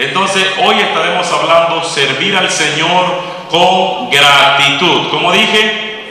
[0.00, 3.04] Entonces hoy estaremos hablando servir al Señor
[3.50, 5.10] con gratitud.
[5.10, 6.06] Como dije?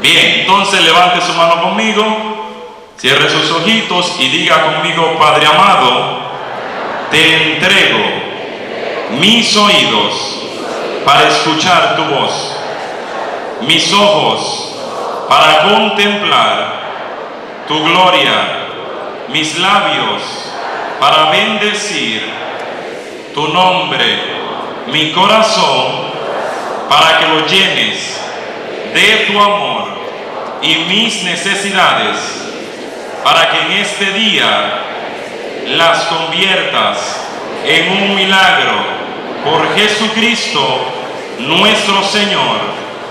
[0.00, 2.02] Bien, entonces levante su mano conmigo,
[2.96, 6.18] cierre sus ojitos y diga conmigo, Padre amado,
[7.10, 7.98] te entrego
[9.20, 10.44] mis oídos
[11.04, 12.56] para escuchar tu voz,
[13.62, 14.76] mis ojos
[15.28, 16.80] para contemplar
[17.68, 18.68] tu gloria,
[19.28, 20.48] mis labios
[21.00, 22.22] para bendecir
[23.34, 24.18] tu nombre,
[24.88, 26.08] mi corazón,
[26.88, 28.20] para que lo llenes
[28.94, 29.88] de tu amor
[30.62, 32.16] y mis necesidades,
[33.22, 34.84] para que en este día
[35.66, 37.26] las conviertas
[37.64, 38.72] en un milagro
[39.44, 40.92] por Jesucristo
[41.38, 42.58] nuestro Señor.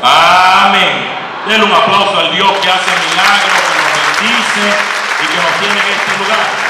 [0.02, 1.16] Amén.
[1.48, 4.78] Denle un aplauso al Dios que hace milagros, que nos bendice
[5.22, 6.67] y que nos tiene en este lugar.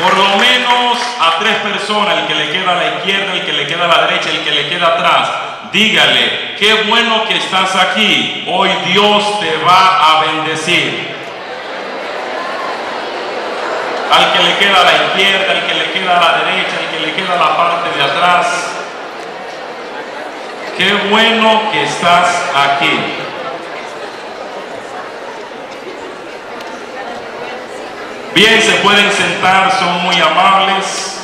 [0.00, 3.52] Por lo menos a tres personas, el que le queda a la izquierda, el que
[3.52, 5.30] le queda a la derecha, el que le queda atrás,
[5.72, 11.10] dígale, qué bueno que estás aquí, hoy Dios te va a bendecir.
[14.12, 16.90] Al que le queda a la izquierda, al que le queda a la derecha, al
[16.90, 18.76] que le queda a la parte de atrás,
[20.76, 22.98] qué bueno que estás aquí.
[28.34, 31.20] Bien, se pueden sentar, son muy amables.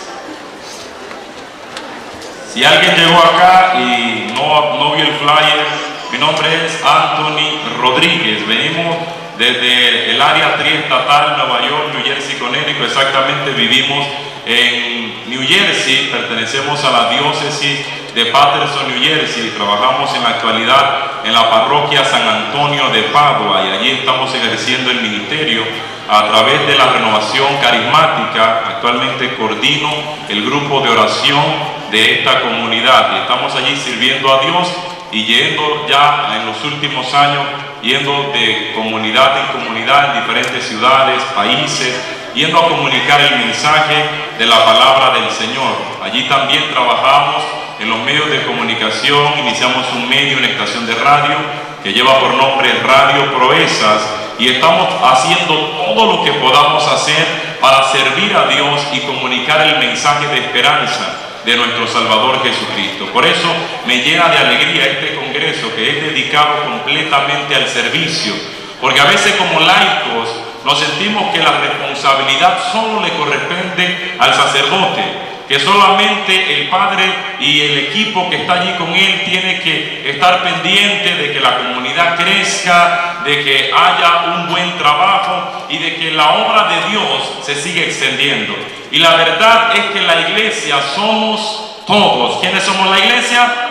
[2.53, 5.67] Si alguien llegó acá y no, no vio el flyer,
[6.11, 8.47] mi nombre es Anthony Rodríguez.
[8.49, 8.97] Venimos
[9.39, 12.87] desde el área triestatal, Nueva York, New Jersey, Connecticut.
[12.87, 14.05] Exactamente vivimos
[14.45, 17.87] en New Jersey, pertenecemos a la diócesis
[18.17, 19.53] de Patterson, New Jersey.
[19.57, 24.91] Trabajamos en la actualidad en la parroquia San Antonio de Padua y allí estamos ejerciendo
[24.91, 25.63] el ministerio
[26.09, 29.91] a través de la renovación carismática, actualmente coordino
[30.29, 31.45] el grupo de oración
[31.91, 34.69] de esta comunidad y estamos allí sirviendo a Dios
[35.11, 37.45] y yendo ya en los últimos años,
[37.83, 41.95] yendo de comunidad en comunidad en diferentes ciudades, países,
[42.35, 44.05] yendo a comunicar el mensaje
[44.39, 45.75] de la palabra del Señor.
[46.05, 47.43] Allí también trabajamos
[47.81, 51.37] en los medios de comunicación, iniciamos un medio, una estación de radio
[51.83, 57.85] que lleva por nombre Radio Proezas y estamos haciendo todo lo que podamos hacer para
[57.85, 63.07] servir a Dios y comunicar el mensaje de esperanza de nuestro Salvador Jesucristo.
[63.13, 63.49] Por eso
[63.87, 68.35] me llena de alegría este congreso que es dedicado completamente al servicio,
[68.81, 70.29] porque a veces como laicos
[70.65, 77.05] nos sentimos que la responsabilidad solo le corresponde al sacerdote, que solamente el padre
[77.41, 81.59] y el equipo que está allí con él tiene que estar pendiente de que la
[81.59, 87.39] comunidad crezca, de que haya un buen trabajo y de que la obra de Dios
[87.43, 88.55] se siga extendiendo.
[88.91, 92.41] Y la verdad es que la iglesia somos todos.
[92.41, 93.66] ¿Quiénes somos la iglesia?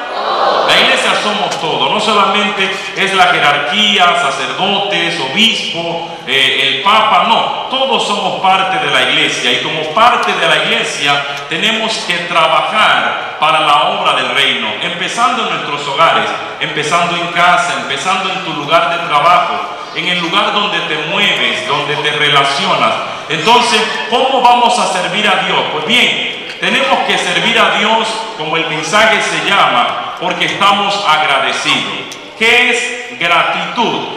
[0.79, 8.05] Iglesia somos todos, no solamente es la jerarquía, sacerdotes, obispo, eh, el papa, no, todos
[8.07, 13.59] somos parte de la iglesia y como parte de la iglesia tenemos que trabajar para
[13.59, 18.89] la obra del reino, empezando en nuestros hogares, empezando en casa, empezando en tu lugar
[18.89, 19.53] de trabajo,
[19.95, 22.93] en el lugar donde te mueves, donde te relacionas.
[23.29, 25.59] Entonces, ¿cómo vamos a servir a Dios?
[25.73, 28.07] Pues bien, tenemos que servir a Dios
[28.38, 32.16] como el mensaje se llama, porque estamos agradecidos.
[32.38, 34.16] ¿Qué es gratitud?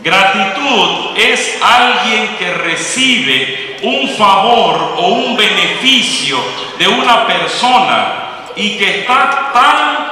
[0.00, 6.38] Gratitud es alguien que recibe un favor o un beneficio
[6.78, 8.12] de una persona
[8.54, 10.08] y que está tan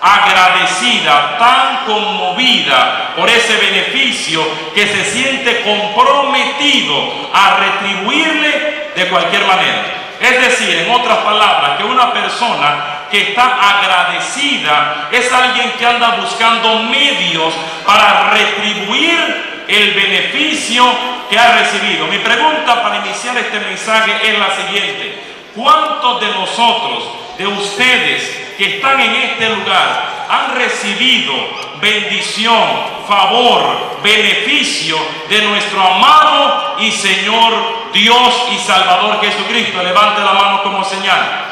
[0.00, 9.97] agradecida, tan conmovida por ese beneficio que se siente comprometido a retribuirle de cualquier manera.
[10.28, 16.16] Es decir, en otras palabras, que una persona que está agradecida, es alguien que anda
[16.20, 17.54] buscando medios
[17.86, 20.84] para retribuir el beneficio
[21.30, 22.06] que ha recibido.
[22.08, 25.22] Mi pregunta para iniciar este mensaje es la siguiente.
[25.54, 27.04] ¿Cuántos de nosotros,
[27.38, 31.32] de ustedes, que están en este lugar han recibido
[31.80, 32.68] bendición,
[33.06, 34.98] favor, beneficio
[35.30, 39.82] de nuestro amado y Señor Dios y Salvador Jesucristo.
[39.82, 41.46] Levante la mano como señal.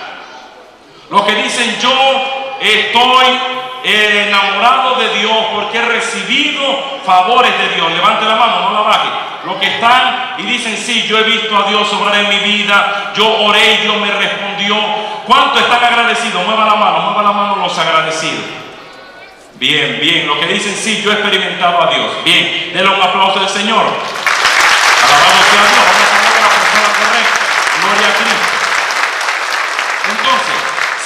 [1.11, 1.93] Los que dicen yo
[2.61, 3.27] estoy
[3.85, 6.63] enamorado de Dios porque he recibido
[7.05, 7.93] favores de Dios.
[7.93, 9.09] Levante la mano, no la baje.
[9.45, 13.13] Los que están y dicen, sí, yo he visto a Dios obrar en mi vida,
[13.17, 14.77] yo oré y Dios me respondió.
[15.25, 16.45] ¿Cuánto están agradecidos?
[16.45, 18.45] Mueva la mano, mueva la mano los agradecidos.
[19.55, 20.27] Bien, bien.
[20.27, 22.07] Los que dicen, sí, yo he experimentado a Dios.
[22.25, 23.85] Bien, denle un aplauso al Señor.
[25.07, 25.85] Alabado sea Dios.
[25.87, 27.41] Vamos a hablar de la persona correcta.
[27.87, 28.57] Gloria a Cristo.
[30.11, 30.59] Entonces,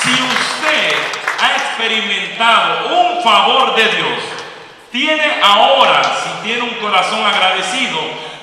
[0.02, 0.96] si usted
[1.38, 4.18] ha experimentado un favor de Dios,
[4.90, 7.98] tiene ahora, si tiene un corazón agradecido,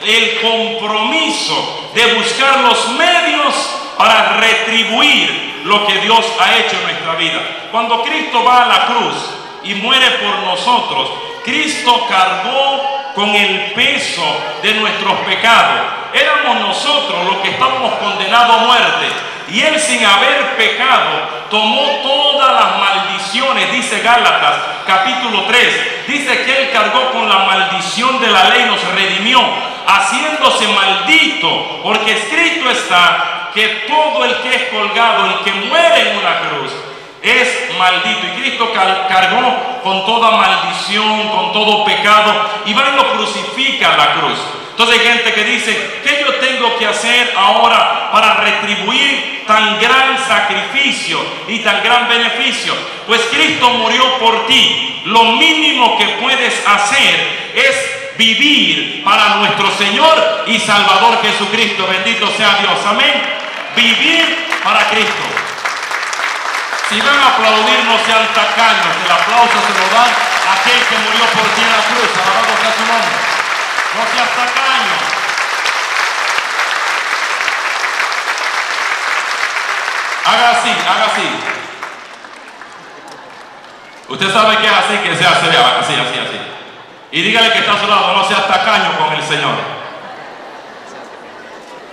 [0.05, 3.55] el compromiso de buscar los medios
[3.97, 7.41] para retribuir lo que Dios ha hecho en nuestra vida.
[7.71, 9.15] Cuando Cristo va a la cruz
[9.63, 11.09] y muere por nosotros,
[11.43, 14.23] Cristo cargó con el peso
[14.61, 15.96] de nuestros pecados.
[16.13, 19.07] Éramos nosotros los que estábamos condenados a muerte.
[19.49, 24.55] Y él sin haber pecado tomó todas las maldiciones, dice Gálatas
[24.85, 26.07] capítulo 3.
[26.07, 29.39] Dice que él cargó con la maldición de la ley, nos redimió,
[29.85, 36.17] haciéndose maldito, porque escrito está que todo el que es colgado, el que muere en
[36.17, 36.71] una cruz,
[37.21, 38.27] es maldito.
[38.27, 42.33] Y Cristo cargó con toda maldición, con todo pecado,
[42.65, 44.39] y va y lo crucifica a la cruz.
[44.77, 50.23] Entonces hay gente que dice, ¿qué yo tengo que hacer ahora para retribuir tan gran
[50.27, 52.75] sacrificio y tan gran beneficio?
[53.07, 55.01] Pues Cristo murió por ti.
[55.05, 61.87] Lo mínimo que puedes hacer es vivir para nuestro Señor y Salvador Jesucristo.
[61.87, 62.77] Bendito sea Dios.
[62.85, 63.13] Amén.
[63.75, 65.23] Vivir para Cristo.
[66.87, 68.93] Si van a aplaudir, no sean tacaños.
[69.03, 70.11] El aplauso se lo dan
[70.47, 72.11] a aquel que murió por ti en la cruz.
[72.13, 73.36] Alabado sea su nombre.
[73.95, 74.97] No seas tacaño.
[80.25, 81.57] Haga así, haga así.
[84.09, 86.39] Usted sabe que es así, que se hace así, así, así.
[87.11, 89.55] Y dígale que está a su lado, no seas tacaño con el Señor.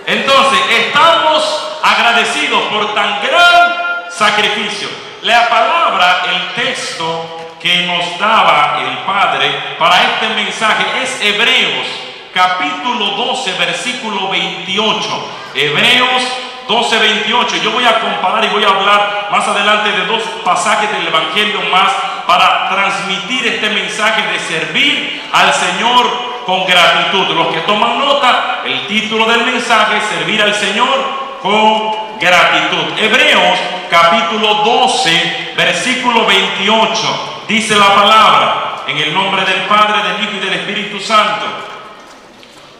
[0.05, 3.75] Entonces, estamos agradecidos por tan gran
[4.09, 4.89] sacrificio.
[5.21, 11.87] La palabra, el texto que nos daba el Padre para este mensaje es Hebreos
[12.31, 15.27] capítulo 12, versículo 28.
[15.55, 16.21] Hebreos
[16.67, 17.55] 12, 28.
[17.63, 21.59] Yo voy a comparar y voy a hablar más adelante de dos pasajes del Evangelio
[21.71, 21.91] más
[22.27, 27.35] para transmitir este mensaje de servir al Señor con gratitud.
[27.35, 32.95] Los que toman nota, el título del mensaje, servir al Señor con gratitud.
[32.95, 33.57] Hebreos
[33.89, 37.34] capítulo 12, versículo 28.
[37.47, 41.45] Dice la palabra en el nombre del Padre, del Hijo y del Espíritu Santo.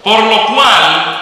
[0.04, 1.20] Por lo cual,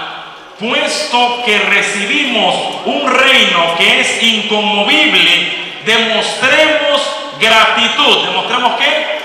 [0.60, 2.56] puesto que recibimos
[2.86, 7.02] un reino que es inconmovible, demostremos
[7.40, 8.26] gratitud.
[8.26, 9.22] ¿Demostremos qué?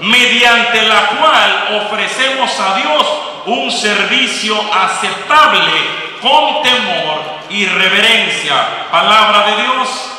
[0.00, 3.06] Mediante la cual ofrecemos a Dios
[3.46, 5.72] un servicio aceptable
[6.20, 8.88] con temor y reverencia.
[8.90, 10.17] Palabra de Dios.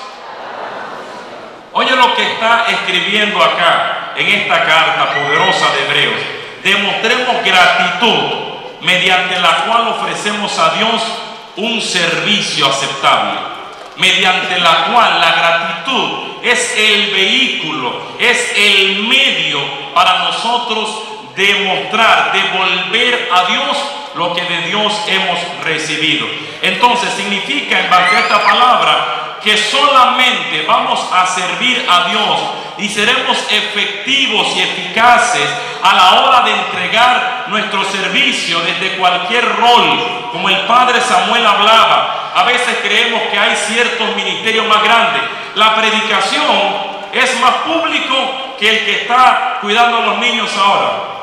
[1.72, 8.50] Oye lo que está escribiendo acá en esta carta poderosa de Hebreos demostremos gratitud
[8.82, 11.02] mediante la cual ofrecemos a Dios
[11.58, 13.40] un servicio aceptable,
[13.98, 19.60] mediante la cual la gratitud es el vehículo, es el medio
[19.94, 21.04] para nosotros
[21.36, 23.78] demostrar, devolver a Dios
[24.16, 26.28] lo que de Dios hemos recibido.
[26.62, 32.40] Entonces significa en base a esta palabra que solamente vamos a servir a Dios
[32.78, 35.50] y seremos efectivos y eficaces
[35.82, 42.32] a la hora de entregar nuestro servicio desde cualquier rol, como el padre Samuel hablaba.
[42.36, 45.22] A veces creemos que hay ciertos ministerios más grandes.
[45.56, 51.19] La predicación es más público que el que está cuidando a los niños ahora.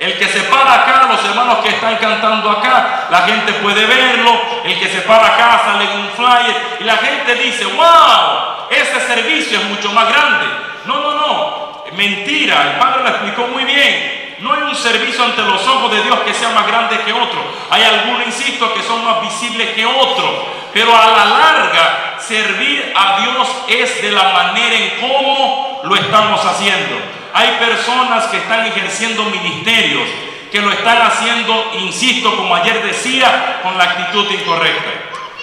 [0.00, 4.32] El que se para acá, los hermanos que están cantando acá, la gente puede verlo.
[4.64, 8.98] El que se para acá sale en un flyer y la gente dice, wow, ese
[9.06, 10.46] servicio es mucho más grande.
[10.86, 11.84] No, no, no.
[11.92, 14.36] Mentira, el Padre lo explicó muy bien.
[14.38, 17.44] No hay un servicio ante los ojos de Dios que sea más grande que otro.
[17.68, 20.30] Hay algunos, insisto, que son más visibles que otros.
[20.72, 26.42] Pero a la larga, servir a Dios es de la manera en cómo lo estamos
[26.42, 27.19] haciendo.
[27.32, 30.08] Hay personas que están ejerciendo ministerios,
[30.50, 34.90] que lo están haciendo, insisto, como ayer decía, con la actitud incorrecta.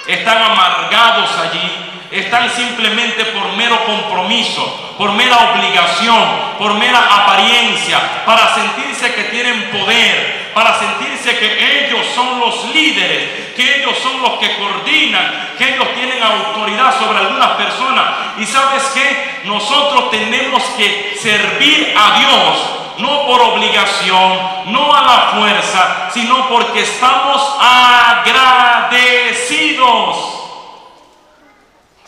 [0.06, 1.72] Están amargados allí,
[2.12, 6.24] están simplemente por mero compromiso, por mera obligación,
[6.58, 13.47] por mera apariencia, para sentirse que tienen poder, para sentirse que ellos son los líderes,
[13.58, 18.06] que ellos son los que coordinan, que ellos tienen autoridad sobre algunas personas.
[18.38, 25.32] Y sabes que nosotros tenemos que servir a Dios no por obligación, no a la
[25.36, 28.98] fuerza, sino porque estamos agradecidos.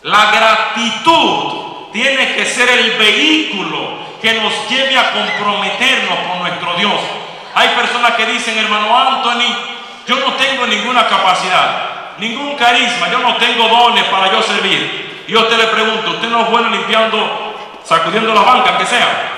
[0.03, 7.00] La gratitud tiene que ser el vehículo que nos lleve a comprometernos con nuestro Dios.
[7.56, 9.78] Hay personas que dicen, hermano Anthony,
[10.10, 15.24] yo no tengo ninguna capacidad, ningún carisma, yo no tengo dones para yo servir.
[15.28, 19.30] Y yo te le pregunto, ¿usted no es bueno limpiando, sacudiendo la banca, que sea?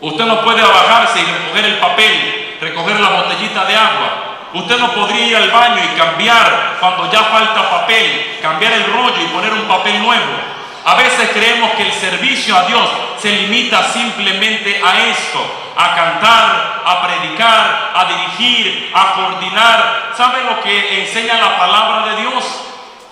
[0.00, 4.10] Usted no puede bajarse y recoger el papel, recoger la botellita de agua.
[4.52, 9.20] Usted no podría ir al baño y cambiar cuando ya falta papel, cambiar el rollo
[9.20, 10.53] y poner un papel nuevo.
[10.84, 12.88] A veces creemos que el servicio a Dios
[13.20, 15.40] se limita simplemente a esto,
[15.76, 20.12] a cantar, a predicar, a dirigir, a coordinar.
[20.14, 22.44] ¿Sabe lo que enseña la palabra de Dios?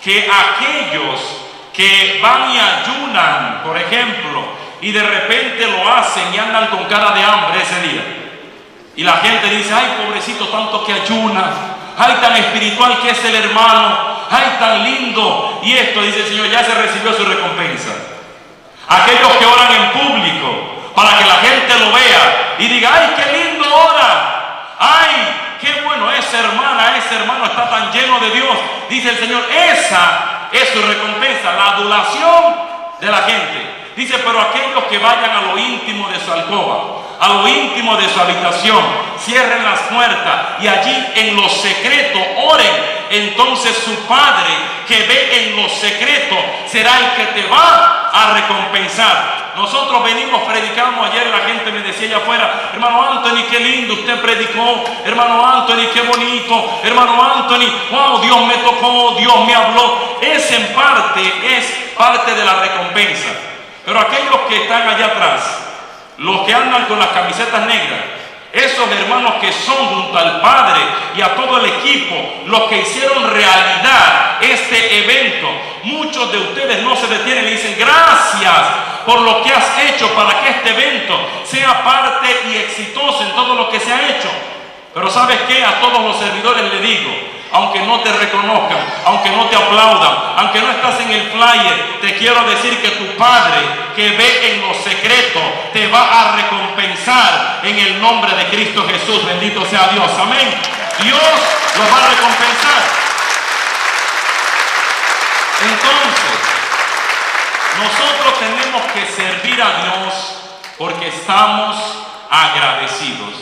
[0.02, 1.20] Que aquellos
[1.72, 4.44] que van y ayunan, por ejemplo,
[4.82, 8.02] y de repente lo hacen y andan con cara de hambre ese día.
[8.96, 11.44] Y la gente dice, ay pobrecito tanto que ayuna,
[11.96, 15.60] ay tan espiritual que es el hermano, ay tan lindo.
[15.62, 17.90] Y esto dice el Señor, ya se recibió su recompensa.
[18.88, 23.38] Aquellos que oran en público para que la gente lo vea y diga, ay qué
[23.38, 28.56] lindo ora, ay qué bueno, esa hermana, ese hermano está tan lleno de Dios.
[28.88, 32.56] Dice el Señor, esa es su recompensa, la adulación
[33.00, 33.81] de la gente.
[33.96, 38.08] Dice, pero aquellos que vayan a lo íntimo de su alcoba, a lo íntimo de
[38.08, 38.82] su habitación,
[39.18, 42.18] cierren las puertas y allí en lo secreto
[42.49, 43.02] oren.
[43.11, 44.50] Entonces su Padre
[44.88, 49.52] que ve en lo secreto será el que te va a recompensar.
[49.54, 54.18] Nosotros venimos, predicamos ayer, la gente me decía allá afuera, hermano Anthony, qué lindo usted
[54.22, 60.18] predicó, hermano Anthony, qué bonito, hermano Anthony, wow, Dios me tocó, Dios me habló.
[60.22, 63.51] Es en parte, es parte de la recompensa.
[63.84, 65.58] Pero aquellos que están allá atrás,
[66.18, 68.00] los que andan con las camisetas negras,
[68.52, 70.82] esos hermanos que son junto al Padre
[71.16, 72.14] y a todo el equipo,
[72.46, 75.48] los que hicieron realidad este evento,
[75.84, 78.52] muchos de ustedes no se detienen y dicen gracias
[79.06, 83.54] por lo que has hecho para que este evento sea parte y exitoso en todo
[83.54, 84.28] lo que se ha hecho.
[84.92, 87.10] Pero sabes qué, a todos los servidores le digo,
[87.52, 92.16] aunque no te reconozcan, aunque no te aplaudan, aunque no estás en el flyer, te
[92.16, 93.61] quiero decir que tu Padre
[93.94, 95.40] que ve en lo secreto
[95.73, 99.26] te va a recompensar en el nombre de Cristo Jesús.
[99.26, 100.11] Bendito sea Dios.
[100.18, 100.49] Amén.
[101.02, 101.21] Dios
[101.76, 102.82] lo va a recompensar.
[105.61, 106.52] Entonces,
[107.78, 110.37] nosotros tenemos que servir a Dios
[110.78, 111.76] porque estamos
[112.30, 113.35] agradecidos.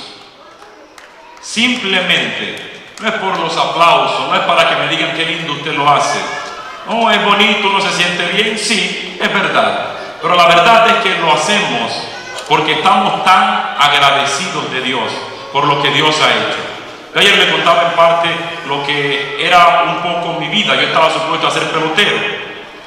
[1.41, 5.73] Simplemente no es por los aplausos, no es para que me digan qué lindo usted
[5.73, 6.19] lo hace.
[6.89, 9.93] No, es bonito, uno se siente bien, sí, es verdad.
[10.21, 12.09] Pero la verdad es que lo hacemos
[12.49, 15.13] porque estamos tan agradecidos de Dios
[15.53, 17.19] por lo que Dios ha hecho.
[17.19, 18.29] ayer le contaba en parte
[18.67, 20.75] lo que era un poco mi vida.
[20.75, 22.17] Yo estaba supuesto a ser pelotero.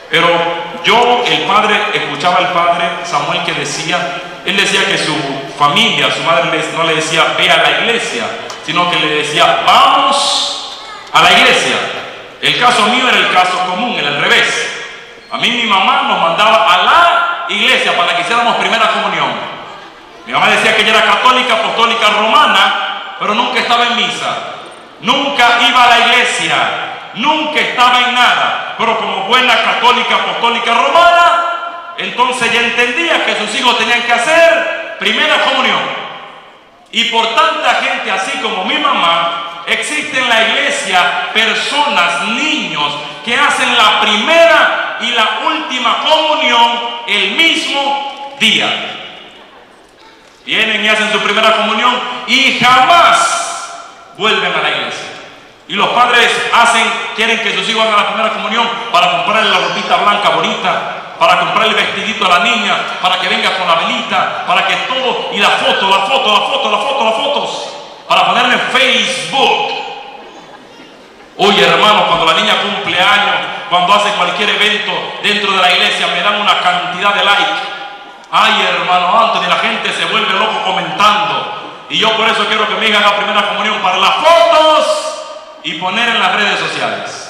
[0.10, 0.28] Pero
[0.84, 5.16] yo, el padre, escuchaba al padre Samuel que decía, él decía que su
[5.58, 8.26] familia, su madre no le decía, ve a la iglesia,
[8.66, 10.80] sino que le decía, vamos
[11.12, 11.76] a la iglesia.
[12.42, 14.70] El caso mío era el caso común, era el revés.
[15.32, 19.32] A mí mi mamá nos mandaba a la iglesia para que hiciéramos primera comunión.
[20.26, 24.38] Mi mamá decía que ella era católica, apostólica, romana, pero nunca estaba en misa.
[25.02, 26.56] Nunca iba a la iglesia.
[27.16, 28.76] Nunca estaba en nada.
[28.78, 31.44] Pero como buena católica, apostólica, romana,
[31.98, 36.03] entonces ya entendía que sus hijos tenían que hacer primera comunión.
[36.94, 42.94] Y por tanta gente así como mi mamá, existen en la iglesia personas, niños,
[43.26, 46.72] que hacen la primera y la última comunión
[47.08, 48.68] el mismo día.
[50.46, 55.08] Vienen y hacen su primera comunión y jamás vuelven a la iglesia.
[55.68, 56.84] Y los padres hacen,
[57.16, 61.40] quieren que sus hijos hagan la primera comunión para comprarle la ropita blanca bonita, para
[61.40, 65.30] comprar el vestidito a la niña, para que venga con la velita, para que todo,
[65.32, 67.68] y la foto, la foto, la foto, la foto, las fotos,
[68.08, 69.84] para ponerle en Facebook.
[71.38, 73.36] Oye hermano, cuando la niña cumple años,
[73.70, 74.92] cuando hace cualquier evento
[75.24, 77.62] dentro de la iglesia, me dan una cantidad de likes.
[78.32, 81.62] Ay hermano Anthony, la gente se vuelve loco comentando.
[81.90, 85.14] Y yo por eso quiero que me hija la primera comunión para las fotos
[85.64, 87.30] y poner en las redes sociales.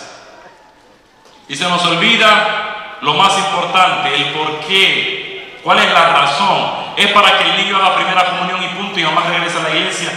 [1.48, 2.63] Y se nos olvida
[3.04, 7.76] lo más importante, el por qué, cuál es la razón, es para que el niño
[7.76, 10.12] haga primera comunión y punto y jamás regrese a la iglesia.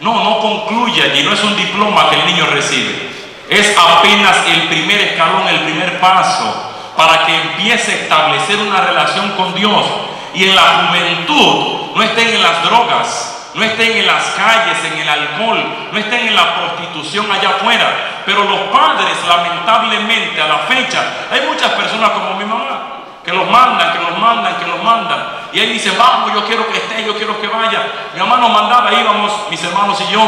[0.00, 3.10] No, no concluye y no es un diploma que el niño recibe.
[3.48, 9.30] Es apenas el primer escalón, el primer paso para que empiece a establecer una relación
[9.32, 9.84] con Dios
[10.34, 14.98] y en la juventud no estén en las drogas, no estén en las calles, en
[14.98, 18.22] el alcohol, no estén en la prostitución allá afuera.
[18.24, 23.48] Pero los padres, lamentablemente, a la fecha, hay muchas personas como mi mamá, que los
[23.50, 25.26] mandan, que los mandan, que los mandan.
[25.52, 27.82] Y él dice, vamos, yo quiero que esté, yo quiero que vaya.
[28.14, 30.22] Mi mamá nos mandaba, íbamos, mis hermanos y yo.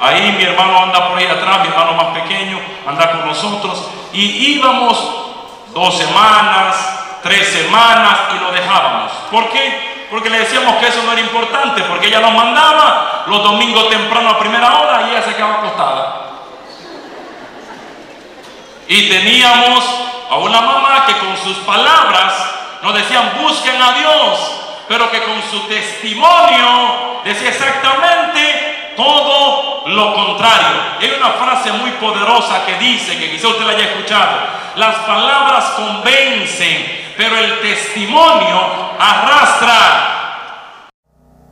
[0.00, 3.88] Ahí mi hermano anda por ahí atrás, mi hermano más pequeño, anda con nosotros.
[4.12, 4.98] Y íbamos
[5.74, 9.10] dos semanas, tres semanas y lo dejábamos.
[9.30, 9.87] ¿Por qué?
[10.10, 14.30] Porque le decíamos que eso no era importante, porque ella nos mandaba los domingos temprano
[14.30, 16.22] a primera hora y ella se quedaba acostada.
[18.88, 19.84] Y teníamos
[20.30, 22.32] a una mamá que con sus palabras
[22.82, 24.52] nos decían busquen a Dios,
[24.88, 30.80] pero que con su testimonio decía exactamente todo lo contrario.
[31.00, 34.38] hay una frase muy poderosa que dice, que quizá usted la haya escuchado,
[34.74, 38.60] las palabras convencen, pero el testimonio
[38.96, 40.88] arrastra.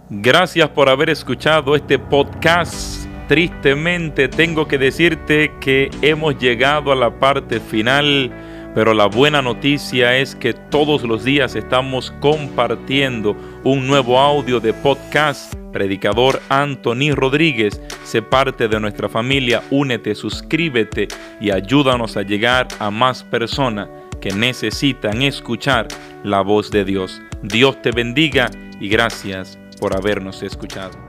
[0.09, 3.05] Gracias por haber escuchado este podcast.
[3.27, 8.31] Tristemente tengo que decirte que hemos llegado a la parte final,
[8.77, 14.73] pero la buena noticia es que todos los días estamos compartiendo un nuevo audio de
[14.73, 15.53] podcast.
[15.73, 21.09] Predicador Anthony Rodríguez, sé parte de nuestra familia, únete, suscríbete
[21.41, 23.89] y ayúdanos a llegar a más personas
[24.27, 25.87] que necesitan escuchar
[26.25, 27.23] la voz de Dios.
[27.45, 31.06] Dios te bendiga y gracias por habernos escuchado.